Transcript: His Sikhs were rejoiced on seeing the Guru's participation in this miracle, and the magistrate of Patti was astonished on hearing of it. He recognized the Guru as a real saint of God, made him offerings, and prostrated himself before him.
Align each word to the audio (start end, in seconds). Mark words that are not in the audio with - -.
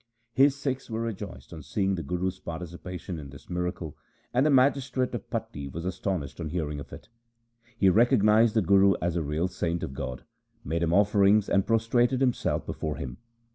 His 0.33 0.55
Sikhs 0.55 0.89
were 0.89 1.01
rejoiced 1.01 1.53
on 1.53 1.61
seeing 1.61 1.93
the 1.93 2.01
Guru's 2.01 2.39
participation 2.39 3.19
in 3.19 3.29
this 3.29 3.51
miracle, 3.51 3.95
and 4.33 4.43
the 4.43 4.49
magistrate 4.49 5.13
of 5.13 5.29
Patti 5.29 5.67
was 5.67 5.85
astonished 5.85 6.39
on 6.39 6.49
hearing 6.49 6.79
of 6.79 6.91
it. 6.91 7.07
He 7.77 7.87
recognized 7.87 8.55
the 8.55 8.63
Guru 8.63 8.95
as 8.99 9.15
a 9.15 9.21
real 9.21 9.47
saint 9.47 9.83
of 9.83 9.93
God, 9.93 10.23
made 10.65 10.81
him 10.81 10.91
offerings, 10.91 11.47
and 11.47 11.67
prostrated 11.67 12.19
himself 12.19 12.65
before 12.65 12.95
him. 12.95 13.17